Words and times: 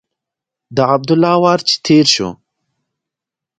د 0.75 0.77
عبدالله 0.93 1.33
وار 1.43 1.59
چې 1.67 1.75
تېر 1.85 2.05
شو. 2.15 2.29